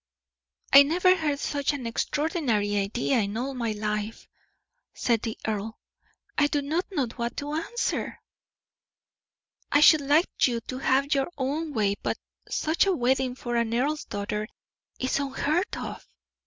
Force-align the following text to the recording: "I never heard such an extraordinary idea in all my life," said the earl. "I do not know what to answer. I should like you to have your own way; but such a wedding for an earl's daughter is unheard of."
"I 0.73 0.81
never 0.81 1.15
heard 1.15 1.37
such 1.37 1.73
an 1.73 1.85
extraordinary 1.85 2.75
idea 2.75 3.19
in 3.19 3.37
all 3.37 3.53
my 3.53 3.73
life," 3.73 4.27
said 4.95 5.21
the 5.21 5.37
earl. 5.45 5.77
"I 6.39 6.47
do 6.47 6.63
not 6.63 6.87
know 6.91 7.05
what 7.17 7.37
to 7.37 7.53
answer. 7.53 8.19
I 9.71 9.79
should 9.81 10.01
like 10.01 10.47
you 10.47 10.59
to 10.61 10.79
have 10.79 11.13
your 11.13 11.27
own 11.37 11.71
way; 11.71 11.93
but 12.01 12.17
such 12.49 12.87
a 12.87 12.93
wedding 12.95 13.35
for 13.35 13.55
an 13.57 13.75
earl's 13.75 14.05
daughter 14.05 14.47
is 14.97 15.19
unheard 15.19 15.77
of." 15.77 16.03